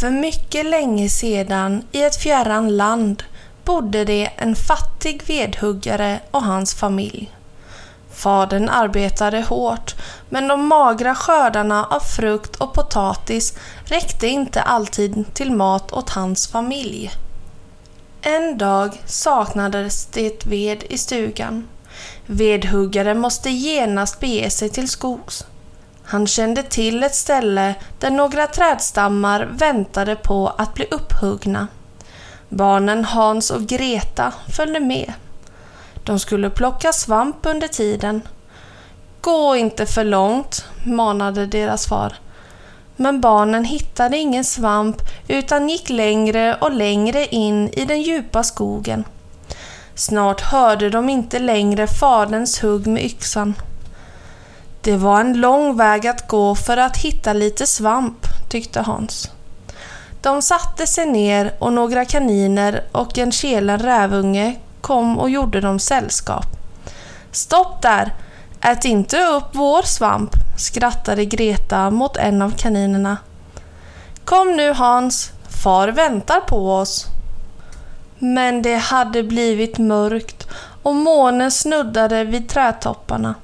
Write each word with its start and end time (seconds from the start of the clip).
För 0.00 0.10
mycket 0.10 0.66
länge 0.66 1.08
sedan 1.08 1.82
i 1.92 2.02
ett 2.02 2.16
fjärran 2.16 2.76
land 2.76 3.22
bodde 3.64 4.04
det 4.04 4.30
en 4.36 4.56
fattig 4.56 5.22
vedhuggare 5.26 6.20
och 6.30 6.42
hans 6.42 6.74
familj. 6.74 7.32
Fadern 8.12 8.68
arbetade 8.68 9.40
hårt 9.40 9.94
men 10.28 10.48
de 10.48 10.68
magra 10.68 11.14
skördarna 11.14 11.84
av 11.84 12.00
frukt 12.00 12.56
och 12.56 12.72
potatis 12.72 13.54
räckte 13.84 14.26
inte 14.26 14.62
alltid 14.62 15.34
till 15.34 15.52
mat 15.52 15.92
åt 15.92 16.10
hans 16.10 16.48
familj. 16.48 17.10
En 18.22 18.58
dag 18.58 19.02
saknades 19.06 20.06
det 20.06 20.46
ved 20.46 20.84
i 20.88 20.98
stugan. 20.98 21.68
Vedhuggaren 22.26 23.18
måste 23.18 23.50
genast 23.50 24.20
bege 24.20 24.50
sig 24.50 24.70
till 24.70 24.88
skogs. 24.88 25.44
Han 26.10 26.26
kände 26.26 26.62
till 26.62 27.02
ett 27.02 27.14
ställe 27.14 27.74
där 27.98 28.10
några 28.10 28.46
trädstammar 28.46 29.48
väntade 29.50 30.16
på 30.16 30.48
att 30.48 30.74
bli 30.74 30.86
upphuggna. 30.90 31.66
Barnen 32.48 33.04
Hans 33.04 33.50
och 33.50 33.66
Greta 33.66 34.32
följde 34.56 34.80
med. 34.80 35.12
De 36.04 36.18
skulle 36.18 36.50
plocka 36.50 36.92
svamp 36.92 37.36
under 37.42 37.68
tiden. 37.68 38.22
Gå 39.20 39.56
inte 39.56 39.86
för 39.86 40.04
långt, 40.04 40.64
manade 40.84 41.46
deras 41.46 41.86
far. 41.86 42.14
Men 42.96 43.20
barnen 43.20 43.64
hittade 43.64 44.16
ingen 44.16 44.44
svamp 44.44 44.96
utan 45.28 45.68
gick 45.68 45.90
längre 45.90 46.54
och 46.60 46.72
längre 46.72 47.26
in 47.26 47.68
i 47.68 47.84
den 47.84 48.02
djupa 48.02 48.42
skogen. 48.42 49.04
Snart 49.94 50.40
hörde 50.40 50.90
de 50.90 51.08
inte 51.08 51.38
längre 51.38 51.86
faderns 51.86 52.62
hugg 52.62 52.86
med 52.86 53.04
yxan. 53.04 53.54
Det 54.88 54.96
var 54.96 55.20
en 55.20 55.40
lång 55.40 55.76
väg 55.76 56.06
att 56.06 56.28
gå 56.28 56.54
för 56.54 56.76
att 56.76 56.96
hitta 56.96 57.32
lite 57.32 57.66
svamp, 57.66 58.26
tyckte 58.48 58.80
Hans. 58.80 59.30
De 60.22 60.42
satte 60.42 60.86
sig 60.86 61.06
ner 61.06 61.54
och 61.58 61.72
några 61.72 62.04
kaniner 62.04 62.84
och 62.92 63.18
en 63.18 63.32
kelen 63.32 63.78
rävunge 63.78 64.56
kom 64.80 65.18
och 65.18 65.30
gjorde 65.30 65.60
dem 65.60 65.78
sällskap. 65.78 66.46
Stopp 67.32 67.82
där! 67.82 68.14
Ät 68.60 68.84
inte 68.84 69.24
upp 69.24 69.44
vår 69.52 69.82
svamp, 69.82 70.30
skrattade 70.58 71.24
Greta 71.24 71.90
mot 71.90 72.16
en 72.16 72.42
av 72.42 72.50
kaninerna. 72.50 73.16
Kom 74.24 74.56
nu 74.56 74.72
Hans, 74.72 75.30
far 75.62 75.88
väntar 75.88 76.40
på 76.40 76.74
oss. 76.74 77.06
Men 78.18 78.62
det 78.62 78.76
hade 78.76 79.22
blivit 79.22 79.78
mörkt 79.78 80.48
och 80.82 80.94
månen 80.94 81.50
snuddade 81.50 82.24
vid 82.24 82.48
trädtopparna. 82.48 83.34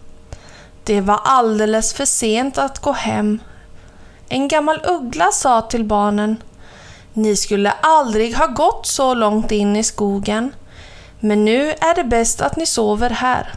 Det 0.86 1.00
var 1.00 1.20
alldeles 1.24 1.94
för 1.94 2.04
sent 2.04 2.58
att 2.58 2.78
gå 2.78 2.92
hem. 2.92 3.38
En 4.28 4.48
gammal 4.48 4.80
uggla 4.84 5.32
sa 5.32 5.60
till 5.60 5.84
barnen 5.84 6.42
Ni 7.12 7.36
skulle 7.36 7.70
aldrig 7.70 8.36
ha 8.36 8.46
gått 8.46 8.86
så 8.86 9.14
långt 9.14 9.52
in 9.52 9.76
i 9.76 9.84
skogen. 9.84 10.54
Men 11.20 11.44
nu 11.44 11.70
är 11.70 11.94
det 11.94 12.04
bäst 12.04 12.40
att 12.40 12.56
ni 12.56 12.66
sover 12.66 13.10
här. 13.10 13.52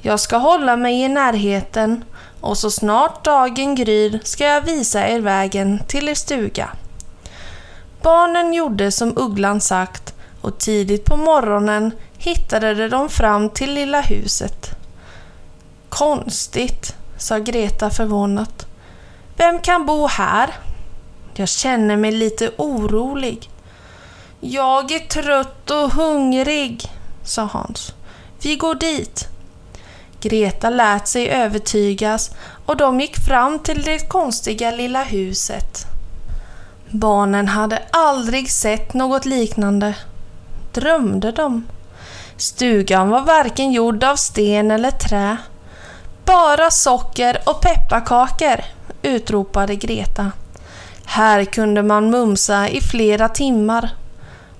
Jag 0.00 0.20
ska 0.20 0.36
hålla 0.36 0.76
mig 0.76 1.02
i 1.02 1.08
närheten 1.08 2.04
och 2.40 2.58
så 2.58 2.70
snart 2.70 3.24
dagen 3.24 3.74
gryr 3.74 4.20
ska 4.24 4.44
jag 4.44 4.60
visa 4.60 5.08
er 5.08 5.20
vägen 5.20 5.82
till 5.88 6.08
er 6.08 6.14
stuga. 6.14 6.68
Barnen 8.02 8.52
gjorde 8.52 8.90
som 8.90 9.18
ugglan 9.18 9.60
sagt 9.60 10.14
och 10.40 10.58
tidigt 10.58 11.04
på 11.04 11.16
morgonen 11.16 11.92
hittade 12.18 12.88
de 12.88 13.08
fram 13.08 13.50
till 13.50 13.74
lilla 13.74 14.00
huset. 14.00 14.83
Konstigt, 15.98 16.96
sa 17.18 17.38
Greta 17.38 17.90
förvånat. 17.90 18.66
Vem 19.36 19.60
kan 19.60 19.86
bo 19.86 20.06
här? 20.06 20.54
Jag 21.34 21.48
känner 21.48 21.96
mig 21.96 22.12
lite 22.12 22.50
orolig. 22.56 23.50
Jag 24.40 24.92
är 24.92 24.98
trött 24.98 25.70
och 25.70 25.90
hungrig, 25.92 26.92
sa 27.24 27.42
Hans. 27.42 27.92
Vi 28.42 28.56
går 28.56 28.74
dit. 28.74 29.28
Greta 30.20 30.70
lät 30.70 31.08
sig 31.08 31.28
övertygas 31.28 32.30
och 32.66 32.76
de 32.76 33.00
gick 33.00 33.16
fram 33.16 33.58
till 33.58 33.82
det 33.82 34.08
konstiga 34.08 34.70
lilla 34.70 35.02
huset. 35.02 35.86
Barnen 36.90 37.48
hade 37.48 37.82
aldrig 37.90 38.50
sett 38.50 38.94
något 38.94 39.24
liknande. 39.24 39.94
Drömde 40.72 41.32
de? 41.32 41.66
Stugan 42.36 43.10
var 43.10 43.20
varken 43.20 43.72
gjord 43.72 44.04
av 44.04 44.16
sten 44.16 44.70
eller 44.70 44.90
trä. 44.90 45.36
Bara 46.24 46.70
socker 46.70 47.38
och 47.46 47.60
pepparkakor, 47.60 48.64
utropade 49.02 49.76
Greta. 49.76 50.32
Här 51.04 51.44
kunde 51.44 51.82
man 51.82 52.10
mumsa 52.10 52.68
i 52.68 52.80
flera 52.80 53.28
timmar. 53.28 53.90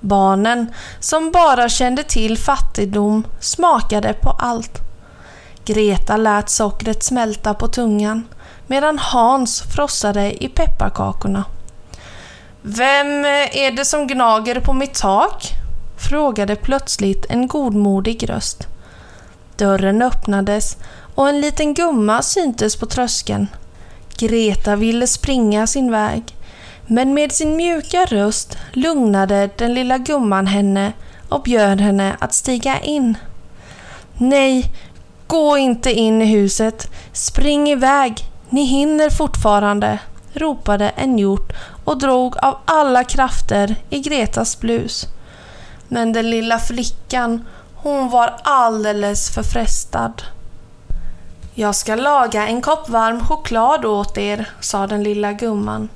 Barnen, 0.01 0.75
som 1.01 1.31
bara 1.31 1.69
kände 1.69 2.03
till 2.03 2.39
fattigdom, 2.39 3.27
smakade 3.41 4.13
på 4.13 4.31
allt. 4.31 4.79
Greta 5.65 6.17
lät 6.17 6.51
sockret 6.51 7.03
smälta 7.03 7.55
på 7.55 7.69
tungan 7.69 8.29
medan 8.67 8.99
Hans 8.99 9.63
frossade 9.63 10.45
i 10.45 10.49
pepparkakorna. 10.49 11.45
Vem 12.63 13.25
är 13.53 13.77
det 13.77 13.85
som 13.85 14.07
gnager 14.07 14.61
på 14.61 14.73
mitt 14.73 14.95
tak? 14.95 15.51
frågade 15.97 16.57
plötsligt 16.57 17.27
en 17.29 17.49
godmodig 17.49 18.31
röst. 18.31 18.69
Dörren 19.57 20.03
öppnades 20.03 20.77
och 21.15 21.29
en 21.29 21.41
liten 21.41 21.75
gumma 21.75 22.23
syntes 22.23 22.77
på 22.77 22.87
tröskeln. 22.87 23.47
Greta 24.19 24.77
ville 24.77 25.07
springa 25.07 25.67
sin 25.67 25.91
väg, 25.91 26.23
men 26.87 27.15
med 27.15 27.33
sin 27.33 27.57
mjuka 27.57 28.05
röst 28.05 28.59
lugnade 28.73 29.51
den 29.57 29.75
lilla 29.75 29.99
gumman 29.99 30.47
henne 30.47 30.93
och 31.29 31.43
bjöd 31.43 31.81
henne 31.81 32.17
att 32.19 32.35
stiga 32.35 32.81
in. 32.81 33.17
Nej, 34.19 34.73
gå 35.27 35.59
inte 35.59 35.93
in 35.93 36.23
i 36.23 36.25
huset. 36.25 36.91
Spring 37.13 37.69
iväg, 37.69 38.25
ni 38.51 38.65
hinner 38.65 39.11
fortfarande, 39.11 39.99
ropade 40.33 40.89
en 40.89 41.19
hjort 41.19 41.53
och 41.85 41.99
drog 41.99 42.37
av 42.37 42.59
alla 42.65 43.05
krafter 43.05 43.77
i 43.91 44.01
Gretas 44.01 44.61
blus. 44.61 45.07
Men 45.89 46.13
den 46.13 46.31
lilla 46.31 46.59
flickan, 46.59 47.45
hon 47.75 48.11
var 48.11 48.35
alldeles 48.43 49.31
för 49.31 49.43
frestad. 49.43 50.23
Jag 51.57 51.75
ska 51.75 51.95
laga 51.95 52.47
en 52.47 52.63
kopp 52.63 52.89
varm 52.89 53.21
choklad 53.21 53.85
åt 53.85 54.19
er, 54.19 54.49
sa 54.61 54.87
den 54.87 55.03
lilla 55.03 55.33
gumman. 55.33 55.89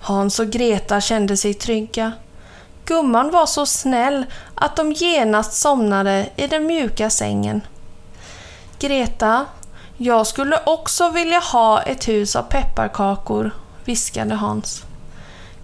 Hans 0.00 0.38
och 0.38 0.50
Greta 0.50 1.00
kände 1.00 1.36
sig 1.36 1.54
trygga. 1.54 2.12
Gumman 2.84 3.30
var 3.30 3.46
så 3.46 3.66
snäll 3.66 4.26
att 4.54 4.76
de 4.76 4.92
genast 4.92 5.52
somnade 5.52 6.28
i 6.36 6.46
den 6.46 6.66
mjuka 6.66 7.10
sängen. 7.10 7.60
Greta, 8.78 9.46
jag 9.96 10.26
skulle 10.26 10.60
också 10.66 11.10
vilja 11.10 11.38
ha 11.38 11.82
ett 11.82 12.08
hus 12.08 12.36
av 12.36 12.42
pepparkakor, 12.42 13.50
viskade 13.84 14.34
Hans. 14.34 14.82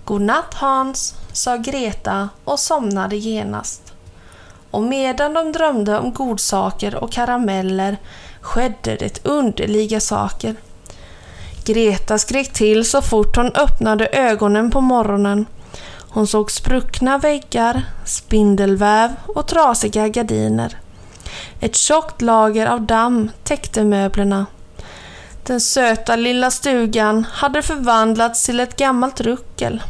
Godnatt 0.04 0.54
Hans, 0.54 1.14
sa 1.32 1.56
Greta 1.56 2.28
och 2.44 2.60
somnade 2.60 3.16
genast. 3.16 3.92
Och 4.70 4.82
medan 4.82 5.34
de 5.34 5.52
drömde 5.52 5.98
om 5.98 6.12
godsaker 6.12 6.94
och 6.94 7.12
karameller 7.12 7.98
skedde 8.44 8.96
det 8.96 9.26
underliga 9.26 10.00
saker. 10.00 10.54
Greta 11.64 12.18
skrek 12.18 12.52
till 12.52 12.84
så 12.84 13.02
fort 13.02 13.36
hon 13.36 13.52
öppnade 13.54 14.06
ögonen 14.06 14.70
på 14.70 14.80
morgonen. 14.80 15.46
Hon 16.08 16.26
såg 16.26 16.50
spruckna 16.50 17.18
väggar, 17.18 17.82
spindelväv 18.04 19.10
och 19.26 19.48
trasiga 19.48 20.08
gardiner. 20.08 20.78
Ett 21.60 21.76
tjockt 21.76 22.22
lager 22.22 22.66
av 22.66 22.82
damm 22.82 23.30
täckte 23.44 23.84
möblerna. 23.84 24.46
Den 25.42 25.60
söta 25.60 26.16
lilla 26.16 26.50
stugan 26.50 27.26
hade 27.32 27.62
förvandlats 27.62 28.46
till 28.46 28.60
ett 28.60 28.76
gammalt 28.76 29.20
ruckel. 29.20 29.82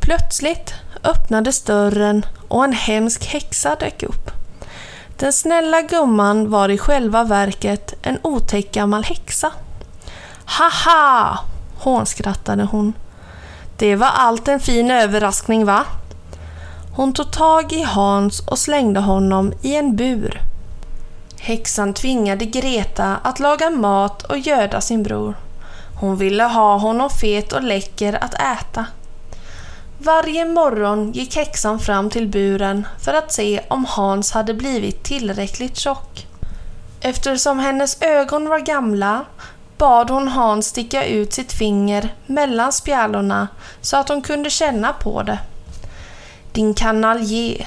Plötsligt 0.00 0.74
öppnades 1.04 1.62
dörren 1.62 2.26
och 2.48 2.64
en 2.64 2.72
hemsk 2.72 3.24
häxa 3.26 3.76
dök 3.80 4.02
upp. 4.02 4.43
Den 5.16 5.32
snälla 5.32 5.82
gumman 5.82 6.50
var 6.50 6.68
i 6.68 6.78
själva 6.78 7.24
verket 7.24 7.94
en 8.02 8.18
otäck 8.22 8.72
gammal 8.72 9.04
häxa. 9.04 9.52
Haha! 10.44 11.38
hånskrattade 11.78 12.64
hon. 12.64 12.92
Det 13.76 13.96
var 13.96 14.10
allt 14.14 14.48
en 14.48 14.60
fin 14.60 14.90
överraskning 14.90 15.64
va? 15.64 15.84
Hon 16.96 17.12
tog 17.12 17.32
tag 17.32 17.72
i 17.72 17.82
Hans 17.82 18.40
och 18.40 18.58
slängde 18.58 19.00
honom 19.00 19.52
i 19.62 19.76
en 19.76 19.96
bur. 19.96 20.40
Häxan 21.38 21.94
tvingade 21.94 22.44
Greta 22.44 23.16
att 23.22 23.40
laga 23.40 23.70
mat 23.70 24.22
och 24.22 24.38
göda 24.38 24.80
sin 24.80 25.02
bror. 25.02 25.34
Hon 26.00 26.16
ville 26.16 26.44
ha 26.44 26.76
honom 26.76 27.10
fet 27.10 27.52
och 27.52 27.62
läcker 27.62 28.24
att 28.24 28.34
äta. 28.34 28.86
Varje 30.04 30.44
morgon 30.44 31.12
gick 31.12 31.36
häxan 31.36 31.78
fram 31.78 32.10
till 32.10 32.28
buren 32.28 32.86
för 33.00 33.14
att 33.14 33.32
se 33.32 33.60
om 33.68 33.84
Hans 33.84 34.32
hade 34.32 34.54
blivit 34.54 35.02
tillräckligt 35.02 35.76
tjock. 35.76 36.26
Eftersom 37.00 37.58
hennes 37.58 38.02
ögon 38.02 38.48
var 38.48 38.58
gamla 38.58 39.24
bad 39.78 40.10
hon 40.10 40.28
Hans 40.28 40.66
sticka 40.66 41.06
ut 41.06 41.32
sitt 41.32 41.52
finger 41.52 42.14
mellan 42.26 42.72
spjälorna 42.72 43.48
så 43.80 43.96
att 43.96 44.08
hon 44.08 44.22
kunde 44.22 44.50
känna 44.50 44.92
på 44.92 45.22
det. 45.22 45.38
Din 46.52 46.74
kanalje, 46.74 47.66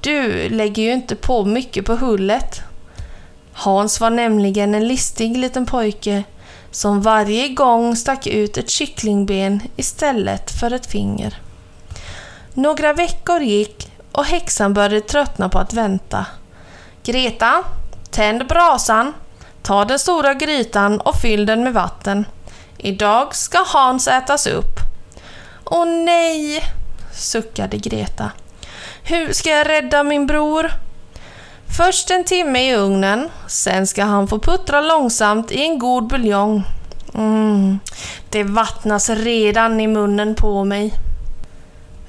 du 0.00 0.48
lägger 0.48 0.82
ju 0.82 0.92
inte 0.92 1.16
på 1.16 1.44
mycket 1.44 1.84
på 1.84 1.94
hullet. 1.94 2.60
Hans 3.52 4.00
var 4.00 4.10
nämligen 4.10 4.74
en 4.74 4.88
listig 4.88 5.36
liten 5.36 5.66
pojke 5.66 6.24
som 6.70 7.02
varje 7.02 7.48
gång 7.48 7.96
stack 7.96 8.26
ut 8.26 8.56
ett 8.56 8.70
kycklingben 8.70 9.60
istället 9.76 10.50
för 10.60 10.70
ett 10.72 10.86
finger. 10.86 11.40
Några 12.54 12.92
veckor 12.92 13.40
gick 13.40 13.92
och 14.12 14.24
häxan 14.24 14.74
började 14.74 15.00
tröttna 15.00 15.48
på 15.48 15.58
att 15.58 15.72
vänta. 15.72 16.26
Greta, 17.02 17.64
tänd 18.10 18.46
brasan, 18.46 19.12
ta 19.62 19.84
den 19.84 19.98
stora 19.98 20.34
grytan 20.34 21.00
och 21.00 21.16
fyll 21.16 21.46
den 21.46 21.64
med 21.64 21.72
vatten. 21.72 22.24
Idag 22.78 23.34
ska 23.34 23.64
Hans 23.66 24.08
ätas 24.08 24.46
upp. 24.46 24.80
Åh 25.64 25.86
nej, 25.86 26.64
suckade 27.12 27.76
Greta. 27.76 28.30
Hur 29.02 29.32
ska 29.32 29.50
jag 29.50 29.68
rädda 29.68 30.02
min 30.02 30.26
bror? 30.26 30.70
Först 31.76 32.10
en 32.10 32.24
timme 32.24 32.70
i 32.70 32.76
ugnen, 32.76 33.28
sen 33.46 33.86
ska 33.86 34.04
han 34.04 34.28
få 34.28 34.38
puttra 34.38 34.80
långsamt 34.80 35.52
i 35.52 35.62
en 35.62 35.78
god 35.78 36.06
buljong. 36.06 36.64
Mm, 37.14 37.78
det 38.30 38.42
vattnas 38.42 39.10
redan 39.10 39.80
i 39.80 39.86
munnen 39.86 40.34
på 40.34 40.64
mig. 40.64 40.94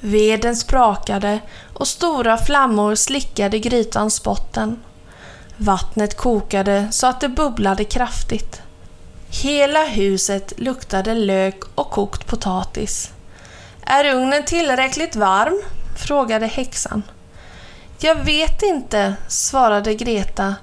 Veden 0.04 0.56
sprakade 0.56 1.40
och 1.74 1.88
stora 1.88 2.38
flammor 2.38 2.94
slickade 2.94 3.58
grytans 3.58 4.22
botten. 4.22 4.82
Vattnet 5.56 6.16
kokade 6.16 6.88
så 6.90 7.06
att 7.06 7.20
det 7.20 7.28
bubblade 7.28 7.84
kraftigt. 7.84 8.62
Hela 9.42 9.84
huset 9.84 10.52
luktade 10.56 11.14
lök 11.14 11.62
och 11.74 11.90
kokt 11.90 12.26
potatis. 12.26 13.10
Är 13.86 14.14
ugnen 14.14 14.44
tillräckligt 14.44 15.16
varm? 15.16 15.62
frågade 15.96 16.46
häxan. 16.46 17.02
Jag 17.98 18.14
vet 18.14 18.62
inte, 18.62 19.14
svarade 19.28 19.94
Greta. 19.94 20.54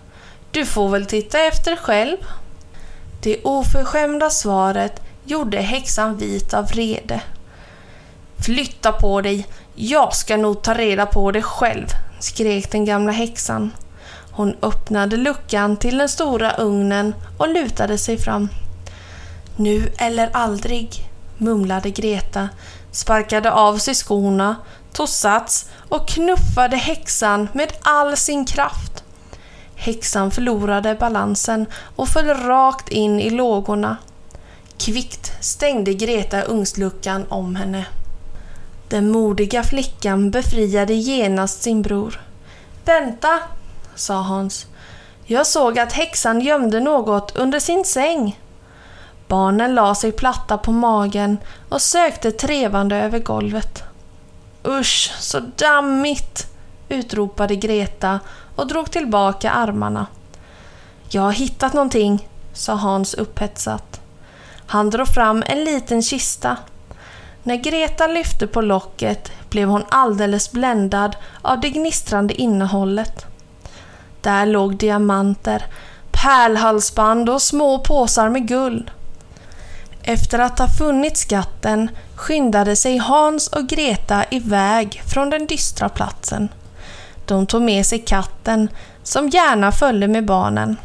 Du 0.52 0.66
får 0.66 0.90
väl 0.90 1.06
titta 1.06 1.40
efter 1.40 1.76
själv. 1.76 2.18
Det 3.22 3.44
oförskämda 3.44 4.30
svaret 4.30 5.02
gjorde 5.24 5.58
häxan 5.58 6.18
vit 6.18 6.54
av 6.54 6.68
vrede. 6.68 7.22
Flytta 8.46 8.92
på 8.92 9.22
dig, 9.22 9.48
jag 9.76 10.16
ska 10.16 10.38
nog 10.38 10.62
ta 10.62 10.74
reda 10.74 11.06
på 11.06 11.32
det 11.32 11.42
själv, 11.42 11.88
skrek 12.20 12.72
den 12.72 12.86
gamla 12.86 13.12
häxan. 13.12 13.72
Hon 14.32 14.56
öppnade 14.62 15.18
luckan 15.18 15.78
till 15.78 15.98
den 15.98 16.10
stora 16.10 16.54
ugnen 16.54 17.16
och 17.38 17.50
lutade 17.50 17.98
sig 17.98 18.18
fram. 18.18 18.50
Nu 19.56 19.92
eller 19.98 20.30
aldrig, 20.34 21.10
mumlade 21.38 21.90
Greta, 21.90 22.50
sparkade 22.92 23.52
av 23.52 23.78
sig 23.78 23.96
skorna, 23.96 24.56
tog 24.94 25.10
sats 25.10 25.70
och 25.90 26.08
knuffade 26.08 26.78
häxan 26.78 27.48
med 27.54 27.74
all 27.82 28.18
sin 28.18 28.46
kraft. 28.46 29.04
Häxan 29.76 30.32
förlorade 30.32 30.96
balansen 30.96 31.66
och 31.96 32.08
föll 32.08 32.28
rakt 32.28 32.90
in 32.90 33.20
i 33.20 33.30
lågorna. 33.30 33.98
Kvickt 34.78 35.32
stängde 35.46 35.94
Greta 35.94 36.42
ugnsluckan 36.42 37.26
om 37.30 37.56
henne. 37.56 37.86
Den 38.90 39.12
modiga 39.12 39.64
flickan 39.64 40.32
befriade 40.32 40.94
genast 40.94 41.62
sin 41.62 41.82
bror. 41.82 42.22
Vänta, 42.86 43.40
sa 43.96 44.14
Hans. 44.14 44.68
Jag 45.26 45.48
såg 45.48 45.80
att 45.80 45.94
häxan 45.94 46.42
gömde 46.42 46.80
något 46.80 47.36
under 47.36 47.60
sin 47.60 47.86
säng. 47.86 48.40
Barnen 49.28 49.76
la 49.76 49.96
sig 49.96 50.12
platta 50.12 50.58
på 50.58 50.72
magen 50.72 51.38
och 51.70 51.82
sökte 51.82 52.32
trevande 52.32 52.96
över 52.96 53.20
golvet. 53.20 53.84
Usch, 54.68 55.14
så 55.20 55.40
dammigt! 55.40 56.48
utropade 56.90 57.56
Greta 57.56 58.20
och 58.56 58.68
drog 58.68 58.92
tillbaka 58.92 59.52
armarna. 59.52 60.08
Jag 61.10 61.22
har 61.22 61.32
hittat 61.32 61.74
någonting, 61.74 62.30
sa 62.54 62.74
Hans 62.74 63.14
upphetsat. 63.14 64.02
Han 64.66 64.90
drog 64.90 65.08
fram 65.08 65.44
en 65.46 65.64
liten 65.64 66.02
kista. 66.02 66.58
När 67.44 67.56
Greta 67.56 68.08
lyfte 68.08 68.48
på 68.48 68.62
locket 68.62 69.32
blev 69.50 69.70
hon 69.70 69.84
alldeles 69.90 70.52
bländad 70.52 71.16
av 71.42 71.60
det 71.60 71.70
gnistrande 71.70 72.42
innehållet. 72.42 73.26
Där 74.22 74.46
låg 74.46 74.78
diamanter, 74.78 75.66
pärlhalsband 76.12 77.30
och 77.30 77.42
små 77.42 77.80
påsar 77.80 78.30
med 78.30 78.48
guld. 78.48 78.92
Efter 80.04 80.40
att 80.40 80.60
ha 80.60 80.68
funnit 80.68 81.18
skatten 81.18 81.90
skyndade 82.16 82.76
sig 82.76 82.98
Hans 82.98 83.48
och 83.48 83.68
Greta 83.68 84.24
iväg 84.30 85.02
från 85.06 85.30
den 85.30 85.46
dystra 85.46 85.90
platsen. 85.90 86.50
De 87.26 87.46
tog 87.46 87.62
med 87.62 87.86
sig 87.86 88.00
katten, 88.00 88.70
som 89.04 89.30
gärna 89.30 89.72
följde 89.72 90.08
med 90.08 90.26
barnen. 90.26 90.78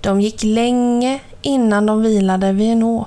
De 0.00 0.20
gick 0.20 0.42
länge 0.42 1.20
innan 1.42 1.86
de 1.86 2.02
vilade 2.02 2.52
vid 2.52 2.72
en 2.72 2.82
å. 2.82 3.06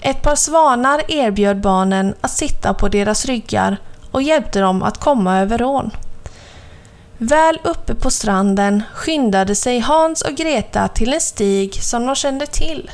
Ett 0.00 0.22
par 0.22 0.36
svanar 0.36 1.02
erbjöd 1.08 1.60
barnen 1.60 2.14
att 2.20 2.30
sitta 2.30 2.74
på 2.74 2.88
deras 2.88 3.24
ryggar 3.24 3.76
och 4.10 4.22
hjälpte 4.22 4.60
dem 4.60 4.82
att 4.82 4.98
komma 4.98 5.38
över 5.38 5.62
ån. 5.62 5.90
Väl 7.18 7.60
uppe 7.64 7.94
på 7.94 8.10
stranden 8.10 8.82
skyndade 8.94 9.54
sig 9.54 9.80
Hans 9.80 10.22
och 10.22 10.34
Greta 10.34 10.88
till 10.88 11.14
en 11.14 11.20
stig 11.20 11.82
som 11.82 12.06
de 12.06 12.14
kände 12.14 12.46
till. 12.46 12.90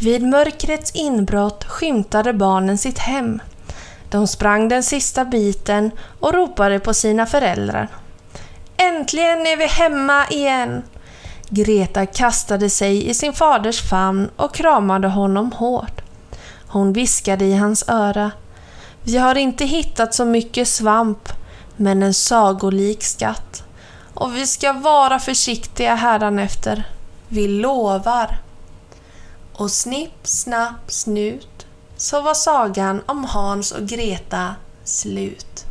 Vid 0.00 0.22
mörkrets 0.22 0.90
inbrott 0.94 1.64
skymtade 1.64 2.32
barnen 2.32 2.78
sitt 2.78 2.98
hem. 2.98 3.42
De 4.10 4.26
sprang 4.26 4.68
den 4.68 4.82
sista 4.82 5.24
biten 5.24 5.90
och 6.20 6.34
ropade 6.34 6.78
på 6.78 6.94
sina 6.94 7.26
föräldrar. 7.26 7.88
Äntligen 8.76 9.46
är 9.46 9.56
vi 9.56 9.66
hemma 9.66 10.26
igen! 10.30 10.82
Greta 11.48 12.06
kastade 12.06 12.70
sig 12.70 13.08
i 13.08 13.14
sin 13.14 13.32
faders 13.32 13.90
famn 13.90 14.30
och 14.36 14.54
kramade 14.54 15.08
honom 15.08 15.52
hårt. 15.52 16.00
Hon 16.72 16.92
viskade 16.92 17.44
i 17.44 17.54
hans 17.54 17.84
öra. 17.88 18.30
Vi 19.02 19.16
har 19.16 19.34
inte 19.34 19.64
hittat 19.64 20.14
så 20.14 20.24
mycket 20.24 20.68
svamp, 20.68 21.28
men 21.76 22.02
en 22.02 22.14
sagolik 22.14 23.02
skatt. 23.02 23.62
Och 24.14 24.36
vi 24.36 24.46
ska 24.46 24.72
vara 24.72 25.18
försiktiga 25.18 25.94
hädanefter. 25.94 26.88
Vi 27.28 27.48
lovar. 27.48 28.38
Och 29.52 29.70
snipp, 29.70 30.26
snapp, 30.26 30.90
snut 30.92 31.66
så 31.96 32.20
var 32.20 32.34
sagan 32.34 33.02
om 33.06 33.24
Hans 33.24 33.72
och 33.72 33.86
Greta 33.86 34.54
slut. 34.84 35.64